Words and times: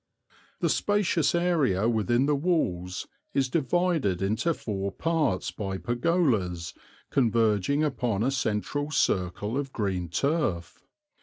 The 0.61 0.69
spacious 0.69 1.35
area 1.35 1.87
within 1.87 2.25
the 2.25 2.35
walls 2.35 3.07
is 3.35 3.49
divided 3.51 4.19
into 4.19 4.51
four 4.51 4.91
parts 4.91 5.51
by 5.51 5.77
pergolas 5.77 6.73
converging 7.11 7.83
upon 7.83 8.23
a 8.23 8.31
central 8.31 8.89
circle 8.89 9.59
of 9.59 9.71
green 9.71 10.09
turf. 10.09 10.79